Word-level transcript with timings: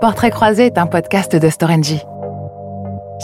Portrait 0.00 0.30
croisé 0.30 0.66
est 0.66 0.78
un 0.78 0.86
podcast 0.86 1.34
de 1.34 1.48
Storengy. 1.48 2.00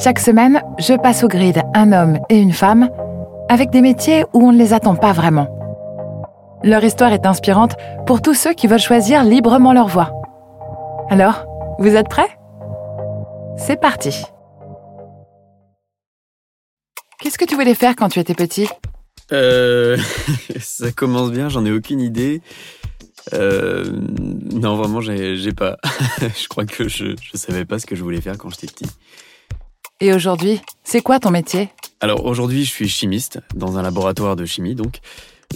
Chaque 0.02 0.18
semaine, 0.18 0.60
je 0.80 0.94
passe 0.94 1.22
au 1.22 1.28
grid 1.28 1.62
un 1.72 1.92
homme 1.92 2.18
et 2.28 2.36
une 2.36 2.52
femme 2.52 2.90
avec 3.48 3.70
des 3.70 3.80
métiers 3.80 4.24
où 4.32 4.48
on 4.48 4.50
ne 4.50 4.58
les 4.58 4.72
attend 4.72 4.96
pas 4.96 5.12
vraiment. 5.12 5.46
Leur 6.64 6.82
histoire 6.82 7.12
est 7.12 7.26
inspirante 7.26 7.76
pour 8.06 8.22
tous 8.22 8.34
ceux 8.34 8.54
qui 8.54 8.66
veulent 8.66 8.80
choisir 8.80 9.22
librement 9.22 9.72
leur 9.72 9.86
voie. 9.86 10.10
Alors, 11.10 11.46
vous 11.78 11.94
êtes 11.94 12.08
prêts? 12.08 12.38
C'est 13.56 13.80
parti. 13.80 14.24
Qu'est-ce 17.20 17.38
que 17.38 17.44
tu 17.44 17.54
voulais 17.54 17.74
faire 17.74 17.94
quand 17.94 18.08
tu 18.08 18.18
étais 18.18 18.34
petit? 18.34 18.68
Euh. 19.30 19.96
ça 20.58 20.90
commence 20.90 21.30
bien, 21.30 21.48
j'en 21.48 21.64
ai 21.64 21.70
aucune 21.70 22.00
idée. 22.00 22.42
Euh. 23.32 23.84
Non, 24.52 24.76
vraiment, 24.76 25.00
j'ai 25.00 25.52
pas. 25.52 25.76
je 26.20 26.48
crois 26.48 26.66
que 26.66 26.88
je, 26.88 27.14
je 27.20 27.36
savais 27.36 27.64
pas 27.64 27.78
ce 27.78 27.86
que 27.86 27.96
je 27.96 28.02
voulais 28.02 28.20
faire 28.20 28.36
quand 28.38 28.50
j'étais 28.50 28.66
petit. 28.66 28.86
Et 30.00 30.12
aujourd'hui, 30.12 30.60
c'est 30.82 31.00
quoi 31.00 31.20
ton 31.20 31.30
métier? 31.30 31.70
Alors 32.00 32.26
aujourd'hui, 32.26 32.64
je 32.64 32.70
suis 32.70 32.88
chimiste 32.88 33.38
dans 33.54 33.78
un 33.78 33.82
laboratoire 33.82 34.36
de 34.36 34.44
chimie, 34.44 34.74
donc 34.74 34.98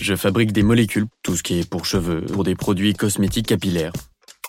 je 0.01 0.15
fabrique 0.15 0.53
des 0.53 0.63
molécules, 0.63 1.07
tout 1.23 1.37
ce 1.37 1.43
qui 1.43 1.61
est 1.61 1.69
pour 1.69 1.85
cheveux, 1.85 2.23
pour 2.23 2.45
des 2.45 2.55
produits 2.55 2.95
cosmétiques 2.95 3.47
capillaires. 3.47 3.93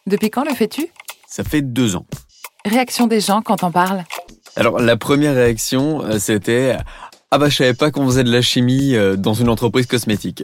Depuis 0.06 0.30
quand 0.30 0.44
le 0.44 0.54
fais-tu? 0.54 0.88
Ça 1.28 1.44
fait 1.44 1.62
deux 1.62 1.96
ans. 1.96 2.06
Réaction 2.66 3.08
des 3.08 3.20
gens 3.20 3.42
quand 3.42 3.64
on 3.64 3.72
parle? 3.72 4.04
Alors 4.56 4.80
la 4.80 4.98
première 4.98 5.36
réaction, 5.36 6.04
euh, 6.04 6.20
c'était 6.20 6.78
ah 7.32 7.38
bah 7.38 7.50
je 7.50 7.58
savais 7.58 7.74
pas 7.74 7.92
qu'on 7.92 8.06
faisait 8.06 8.24
de 8.24 8.32
la 8.32 8.42
chimie 8.42 8.96
euh, 8.96 9.16
dans 9.16 9.34
une 9.34 9.50
entreprise 9.50 9.86
cosmétique. 9.86 10.44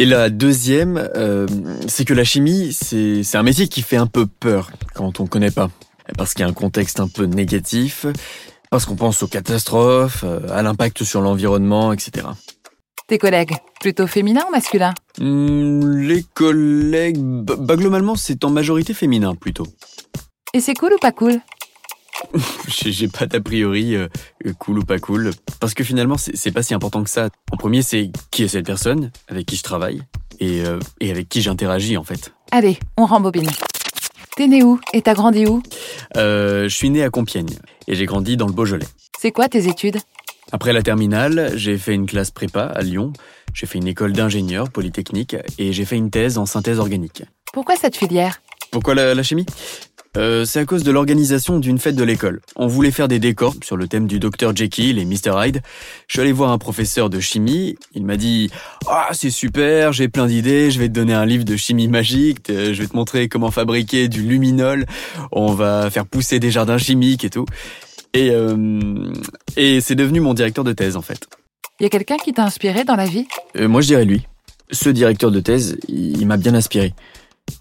Et 0.00 0.04
la 0.04 0.30
deuxième, 0.30 1.10
euh, 1.16 1.48
c'est 1.88 2.04
que 2.04 2.14
la 2.14 2.22
chimie, 2.22 2.72
c'est 2.72 3.34
un 3.34 3.42
métier 3.42 3.66
qui 3.66 3.82
fait 3.82 3.96
un 3.96 4.06
peu 4.06 4.26
peur 4.26 4.70
quand 4.94 5.18
on 5.18 5.26
connaît 5.26 5.50
pas, 5.50 5.70
parce 6.16 6.34
qu'il 6.34 6.42
y 6.42 6.44
a 6.44 6.48
un 6.48 6.52
contexte 6.52 7.00
un 7.00 7.08
peu 7.08 7.24
négatif, 7.24 8.06
parce 8.70 8.86
qu'on 8.86 8.94
pense 8.94 9.24
aux 9.24 9.26
catastrophes, 9.26 10.22
euh, 10.22 10.38
à 10.52 10.62
l'impact 10.62 11.02
sur 11.02 11.20
l'environnement, 11.20 11.92
etc. 11.92 12.28
Tes 13.08 13.18
collègues, 13.18 13.56
plutôt 13.80 14.06
féminins 14.06 14.44
ou 14.48 14.52
masculins? 14.52 14.94
Hmm, 15.18 15.98
les 16.02 16.22
collègues, 16.22 17.18
bah, 17.18 17.56
bah, 17.58 17.74
globalement, 17.74 18.14
c'est 18.14 18.44
en 18.44 18.50
majorité 18.50 18.94
féminin 18.94 19.34
plutôt. 19.34 19.66
Et 20.54 20.60
c'est 20.60 20.74
cool 20.74 20.92
ou 20.92 20.98
pas 20.98 21.10
cool? 21.10 21.40
J'ai 22.68 23.08
pas 23.08 23.26
d'a 23.26 23.40
priori 23.40 23.96
euh, 23.96 24.08
cool 24.58 24.78
ou 24.78 24.84
pas 24.84 24.98
cool, 24.98 25.30
parce 25.60 25.74
que 25.74 25.84
finalement, 25.84 26.18
c'est 26.18 26.36
c'est 26.36 26.52
pas 26.52 26.62
si 26.62 26.74
important 26.74 27.02
que 27.02 27.10
ça. 27.10 27.28
En 27.50 27.56
premier, 27.56 27.82
c'est 27.82 28.10
qui 28.30 28.42
est 28.42 28.48
cette 28.48 28.66
personne 28.66 29.10
avec 29.28 29.46
qui 29.46 29.56
je 29.56 29.62
travaille 29.62 30.02
et, 30.40 30.62
euh, 30.62 30.78
et 31.00 31.10
avec 31.10 31.28
qui 31.28 31.40
j'interagis 31.40 31.96
en 31.96 32.04
fait. 32.04 32.32
Allez, 32.50 32.78
on 32.96 33.06
rembobine. 33.06 33.50
T'es 34.36 34.46
né 34.46 34.62
où 34.62 34.78
et 34.92 35.02
t'as 35.02 35.14
grandi 35.14 35.46
où? 35.46 35.62
Euh, 36.16 36.68
je 36.68 36.74
suis 36.74 36.90
né 36.90 37.02
à 37.02 37.10
Compiègne 37.10 37.56
et 37.88 37.94
j'ai 37.94 38.06
grandi 38.06 38.36
dans 38.36 38.46
le 38.46 38.52
Beaujolais. 38.52 38.86
C'est 39.18 39.32
quoi 39.32 39.48
tes 39.48 39.66
études? 39.66 39.98
Après 40.52 40.72
la 40.72 40.82
terminale, 40.82 41.52
j'ai 41.56 41.76
fait 41.76 41.92
une 41.92 42.06
classe 42.06 42.30
prépa 42.30 42.62
à 42.62 42.80
Lyon. 42.82 43.12
J'ai 43.52 43.66
fait 43.66 43.78
une 43.78 43.88
école 43.88 44.12
d'ingénieur 44.12 44.70
polytechnique 44.70 45.36
et 45.58 45.72
j'ai 45.72 45.84
fait 45.84 45.96
une 45.96 46.10
thèse 46.10 46.38
en 46.38 46.46
synthèse 46.46 46.78
organique. 46.78 47.24
Pourquoi 47.52 47.76
cette 47.76 47.96
filière? 47.96 48.40
Pourquoi 48.70 48.94
la, 48.94 49.14
la 49.14 49.22
chimie? 49.22 49.46
Euh, 50.16 50.44
C'est 50.44 50.60
à 50.60 50.64
cause 50.64 50.82
de 50.82 50.90
l'organisation 50.90 51.58
d'une 51.58 51.78
fête 51.78 51.94
de 51.94 52.04
l'école. 52.04 52.40
On 52.56 52.66
voulait 52.66 52.90
faire 52.90 53.08
des 53.08 53.18
décors 53.18 53.54
sur 53.62 53.76
le 53.76 53.86
thème 53.88 54.06
du 54.06 54.18
Dr 54.18 54.54
Jekyll 54.54 54.98
et 54.98 55.04
Mr 55.04 55.32
Hyde. 55.36 55.60
Je 56.06 56.14
suis 56.14 56.20
allé 56.20 56.32
voir 56.32 56.50
un 56.50 56.58
professeur 56.58 57.10
de 57.10 57.20
chimie. 57.20 57.76
Il 57.94 58.04
m'a 58.04 58.16
dit 58.16 58.50
Ah, 58.88 59.08
c'est 59.12 59.30
super, 59.30 59.92
j'ai 59.92 60.08
plein 60.08 60.26
d'idées, 60.26 60.70
je 60.70 60.78
vais 60.78 60.88
te 60.88 60.94
donner 60.94 61.14
un 61.14 61.26
livre 61.26 61.44
de 61.44 61.56
chimie 61.56 61.88
magique, 61.88 62.50
euh, 62.50 62.72
je 62.72 62.82
vais 62.82 62.88
te 62.88 62.96
montrer 62.96 63.28
comment 63.28 63.50
fabriquer 63.50 64.08
du 64.08 64.22
luminol, 64.22 64.86
on 65.32 65.52
va 65.52 65.90
faire 65.90 66.06
pousser 66.06 66.38
des 66.40 66.50
jardins 66.50 66.78
chimiques 66.78 67.24
et 67.24 67.30
tout. 67.30 67.46
Et, 68.14 68.30
euh, 68.30 69.12
et 69.56 69.80
c'est 69.80 69.94
devenu 69.94 70.20
mon 70.20 70.32
directeur 70.34 70.64
de 70.64 70.72
thèse 70.72 70.96
en 70.96 71.02
fait. 71.02 71.28
Y 71.80 71.84
a 71.84 71.90
quelqu'un 71.90 72.16
qui 72.16 72.32
t'a 72.32 72.44
inspiré 72.44 72.84
dans 72.84 72.96
la 72.96 73.04
vie? 73.06 73.26
Euh, 73.56 73.68
moi, 73.68 73.82
je 73.82 73.88
dirais 73.88 74.04
lui. 74.04 74.26
Ce 74.70 74.88
directeur 74.88 75.30
de 75.30 75.40
thèse, 75.40 75.78
il, 75.86 76.20
il 76.20 76.26
m'a 76.26 76.36
bien 76.36 76.54
inspiré. 76.54 76.92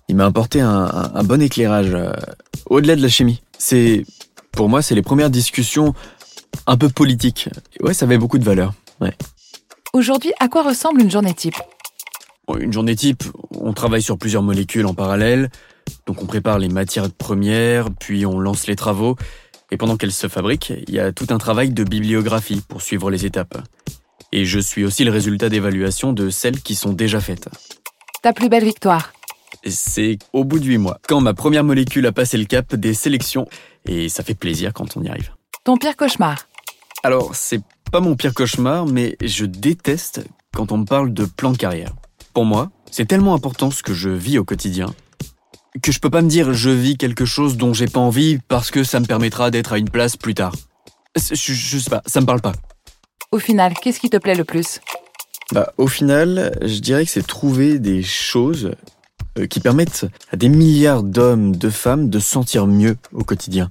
Il 0.08 0.16
m'a 0.16 0.26
apporté 0.26 0.62
un, 0.62 0.70
un- 0.86 1.12
un 1.16 1.24
bon 1.24 1.42
éclairage 1.42 1.94
euh, 1.94 2.12
au-delà 2.68 2.96
de 2.96 3.02
la 3.02 3.10
chimie. 3.10 3.42
C'est, 3.58 4.06
pour 4.52 4.70
moi, 4.70 4.82
c'est 4.82 4.96
les 4.96 5.02
premières 5.02 5.30
discussions 5.30 5.94
un 6.66 6.78
peu 6.78 6.90
politiques. 6.90 7.50
Et 7.80 7.84
ouais, 7.84 7.94
ça 7.94 8.06
avait 8.06 8.18
beaucoup 8.18 8.38
de 8.38 8.46
valeur. 8.46 8.74
Ouais. 9.02 9.14
Aujourd'hui, 9.94 10.32
à 10.40 10.48
quoi 10.48 10.64
ressemble 10.64 11.02
une 11.02 11.12
journée 11.12 11.34
type? 11.34 11.56
Une 12.60 12.72
journée 12.72 12.96
type, 12.96 13.24
on 13.52 13.74
travaille 13.74 14.02
sur 14.02 14.18
plusieurs 14.18 14.44
molécules 14.44 14.86
en 14.86 14.94
parallèle. 14.94 15.50
Donc, 16.06 16.22
on 16.24 16.26
prépare 16.26 16.60
les 16.60 16.70
matières 16.70 17.12
premières, 17.12 17.90
puis 17.92 18.26
on 18.26 18.40
lance 18.40 18.68
les 18.68 18.78
travaux. 18.78 19.18
Et 19.72 19.78
pendant 19.78 19.98
qu'elles 19.98 20.14
se 20.14 20.28
fabriquent, 20.28 20.72
il 20.88 20.94
y 20.94 21.00
a 21.00 21.12
tout 21.12 21.28
un 21.30 21.38
travail 21.38 21.72
de 21.72 21.84
bibliographie 21.84 22.62
pour 22.66 22.82
suivre 22.82 23.12
les 23.12 23.26
étapes. 23.26 23.58
Et 24.32 24.46
je 24.46 24.60
suis 24.60 24.86
aussi 24.86 25.04
le 25.04 25.12
résultat 25.12 25.50
d'évaluation 25.50 26.14
de 26.14 26.30
celles 26.30 26.62
qui 26.62 26.76
sont 26.76 26.94
déjà 26.94 27.20
faites. 27.20 27.50
Ta 28.22 28.32
plus 28.32 28.48
belle 28.48 28.64
victoire 28.64 29.12
C'est 29.66 30.18
au 30.34 30.44
bout 30.44 30.60
de 30.60 30.66
huit 30.66 30.78
mois, 30.78 31.00
quand 31.08 31.20
ma 31.22 31.34
première 31.34 31.64
molécule 31.64 32.06
a 32.06 32.12
passé 32.12 32.38
le 32.38 32.46
cap 32.46 32.76
des 32.76 32.94
sélections, 32.94 33.48
et 33.86 34.10
ça 34.10 34.24
fait 34.24 34.34
plaisir 34.36 34.74
quand 34.74 34.96
on 34.98 35.04
y 35.04 35.10
arrive. 35.10 35.32
Ton 35.64 35.78
pire 35.78 35.96
cauchemar? 35.98 36.48
Alors, 37.04 37.36
c'est 37.36 37.62
pas 37.92 38.00
mon 38.00 38.16
pire 38.16 38.34
cauchemar, 38.34 38.86
mais 38.86 39.18
je 39.22 39.46
déteste 39.46 40.26
quand 40.54 40.72
on 40.72 40.78
me 40.78 40.86
parle 40.86 41.14
de 41.14 41.26
plan 41.26 41.52
de 41.52 41.58
carrière. 41.58 41.94
Pour 42.34 42.46
moi, 42.46 42.72
c'est 42.92 43.06
tellement 43.06 43.34
important 43.34 43.72
ce 43.72 43.84
que 43.84 43.94
je 43.94 44.10
vis 44.10 44.38
au 44.40 44.44
quotidien, 44.46 44.94
que 45.82 45.92
je 45.92 46.00
peux 46.00 46.10
pas 46.10 46.22
me 46.22 46.30
dire 46.30 46.54
je 46.54 46.70
vis 46.70 46.98
quelque 46.98 47.26
chose 47.26 47.58
dont 47.58 47.74
j'ai 47.74 47.88
pas 47.88 48.00
envie 48.00 48.40
parce 48.48 48.72
que 48.72 48.84
ça 48.84 49.00
me 49.00 49.06
permettra 49.06 49.52
d'être 49.52 49.74
à 49.74 49.78
une 49.78 49.90
place 49.90 50.18
plus 50.18 50.34
tard. 50.34 50.54
Je, 51.16 51.36
je- 51.36 51.78
sais 51.80 51.90
pas, 51.90 52.02
ça 52.06 52.22
me 52.22 52.26
parle 52.26 52.42
pas. 52.42 52.54
Au 53.32 53.40
final, 53.40 53.74
qu'est-ce 53.82 54.00
qui 54.00 54.10
te 54.10 54.18
plaît 54.18 54.36
le 54.36 54.44
plus? 54.44 54.80
Bah, 55.52 55.74
au 55.78 55.88
final, 55.88 56.58
je 56.62 56.80
dirais 56.80 57.06
que 57.06 57.12
c'est 57.12 57.26
trouver 57.26 57.80
des 57.80 58.04
choses 58.04 58.72
qui 59.46 59.60
permettent 59.60 60.06
à 60.32 60.38
des 60.38 60.50
milliards 60.50 61.04
d'hommes, 61.04 61.56
de 61.56 61.70
femmes 61.70 62.10
de 62.10 62.20
se 62.20 62.30
sentir 62.30 62.68
mieux 62.68 62.98
au 63.14 63.24
quotidien, 63.24 63.68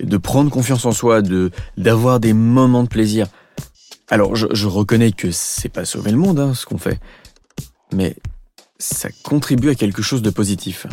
de 0.00 0.16
prendre 0.16 0.50
confiance 0.50 0.84
en 0.84 0.92
soi, 0.92 1.22
de 1.22 1.50
d'avoir 1.76 2.20
des 2.20 2.32
moments 2.32 2.82
de 2.82 2.88
plaisir. 2.88 3.26
Alors, 4.10 4.36
je, 4.36 4.46
je 4.52 4.66
reconnais 4.66 5.12
que 5.12 5.30
c'est 5.30 5.68
pas 5.68 5.84
sauver 5.84 6.10
le 6.10 6.16
monde, 6.16 6.40
hein, 6.40 6.54
ce 6.54 6.66
qu'on 6.66 6.78
fait, 6.78 6.98
mais 7.92 8.16
ça 8.78 9.08
contribue 9.22 9.70
à 9.70 9.74
quelque 9.74 10.02
chose 10.02 10.22
de 10.22 10.30
positif. 10.30 10.86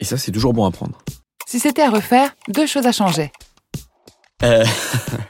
Et 0.00 0.04
ça, 0.04 0.16
c'est 0.16 0.32
toujours 0.32 0.54
bon 0.54 0.64
à 0.64 0.70
prendre. 0.70 0.98
Si 1.46 1.58
c'était 1.58 1.82
à 1.82 1.90
refaire, 1.90 2.34
deux 2.48 2.66
choses 2.66 2.86
à 2.86 2.92
changer. 2.92 3.30
Euh, 4.42 4.64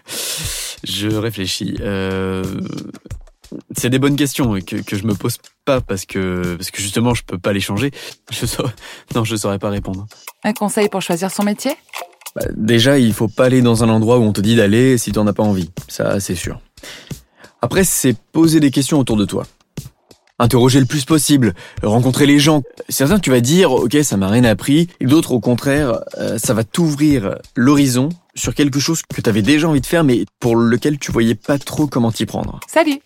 je 0.85 1.09
réfléchis. 1.09 1.77
Euh, 1.81 2.45
c'est 3.77 3.91
des 3.91 3.99
bonnes 3.99 4.17
questions 4.17 4.55
que, 4.61 4.77
que 4.77 4.97
je 4.97 5.05
me 5.05 5.15
pose 5.15 5.39
pas 5.65 5.81
parce 5.81 6.05
que 6.05 6.57
parce 6.57 6.71
que 6.71 6.81
justement 6.81 7.15
je 7.15 7.23
peux 7.25 7.39
pas 7.39 7.53
les 7.53 7.61
changer. 7.61 7.91
Je 8.31 8.47
saurais, 8.47 8.73
non, 9.15 9.25
je 9.25 9.37
saurais 9.37 9.59
pas 9.59 9.71
répondre. 9.71 10.07
Un 10.43 10.53
conseil 10.53 10.89
pour 10.89 11.03
choisir 11.03 11.31
son 11.31 11.43
métier? 11.43 11.73
Bah, 12.37 12.47
déjà, 12.57 12.99
il 12.99 13.13
faut 13.13 13.29
pas 13.29 13.45
aller 13.45 13.63
dans 13.63 13.85
un 13.85 13.89
endroit 13.89 14.19
où 14.19 14.23
on 14.23 14.33
te 14.33 14.41
dit 14.41 14.57
d'aller 14.57 14.99
si 14.99 15.13
t'en 15.13 15.27
as 15.27 15.33
pas 15.33 15.45
envie. 15.45 15.71
Ça, 15.89 16.19
c'est 16.21 16.35
sûr. 16.35 16.61
Après, 17.63 17.85
c'est 17.85 18.17
poser 18.33 18.61
des 18.61 18.71
questions 18.71 18.99
autour 18.99 19.17
de 19.17 19.25
toi. 19.25 19.47
Interroger 20.41 20.81
le 20.81 20.87
plus 20.87 21.05
possible, 21.05 21.55
rencontrer 21.83 22.27
les 22.27 22.41
gens. 22.41 22.63
Certains, 22.89 23.21
tu 23.21 23.31
vas 23.31 23.41
dire, 23.41 23.71
ok, 23.71 23.97
ça 24.03 24.17
m'a 24.17 24.29
rien 24.29 24.43
appris, 24.43 24.89
et 24.99 25.07
d'autres, 25.07 25.31
au 25.31 25.39
contraire, 25.39 26.01
euh, 26.19 26.39
ça 26.39 26.55
va 26.55 26.65
t'ouvrir 26.65 27.37
l'horizon 27.55 28.09
sur 28.35 28.53
quelque 28.53 28.81
chose 28.81 29.03
que 29.03 29.21
t'avais 29.21 29.43
déjà 29.43 29.69
envie 29.69 29.81
de 29.81 29.87
faire, 29.87 30.03
mais 30.03 30.25
pour 30.41 30.57
lequel 30.57 30.99
tu 30.99 31.13
voyais 31.13 31.37
pas 31.37 31.59
trop 31.59 31.87
comment 31.87 32.11
t'y 32.11 32.27
prendre. 32.27 32.59
Salut 32.67 32.99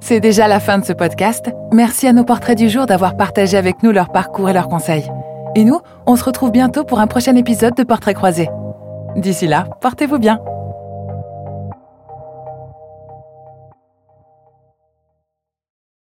C'est 0.00 0.20
déjà 0.20 0.46
la 0.46 0.60
fin 0.60 0.78
de 0.78 0.84
ce 0.84 0.92
podcast. 0.92 1.50
Merci 1.72 2.06
à 2.06 2.12
nos 2.12 2.24
portraits 2.24 2.56
du 2.56 2.68
jour 2.68 2.86
d'avoir 2.86 3.16
partagé 3.16 3.56
avec 3.56 3.82
nous 3.82 3.92
leur 3.92 4.10
parcours 4.12 4.48
et 4.48 4.52
leurs 4.52 4.68
conseils. 4.68 5.10
Et 5.56 5.64
nous, 5.64 5.80
on 6.06 6.16
se 6.16 6.24
retrouve 6.24 6.52
bientôt 6.52 6.84
pour 6.84 7.00
un 7.00 7.06
prochain 7.06 7.34
épisode 7.34 7.74
de 7.74 7.82
Portraits 7.82 8.14
croisés. 8.14 8.48
D'ici 9.16 9.46
là, 9.46 9.64
portez-vous 9.80 10.18
bien. 10.18 10.38